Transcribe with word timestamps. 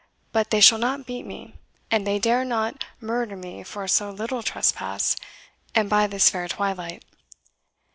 "But 0.31 0.49
they 0.49 0.61
shall 0.61 0.79
not 0.79 1.05
beat 1.05 1.27
me, 1.27 1.59
and 1.91 2.07
they 2.07 2.17
dare 2.17 2.43
not 2.43 2.85
murder 2.99 3.35
me, 3.35 3.61
for 3.61 3.87
so 3.87 4.09
little 4.09 4.41
trespass, 4.41 5.15
and 5.75 5.91
by 5.91 6.07
this 6.07 6.27
fair 6.31 6.47
twilight. 6.47 7.03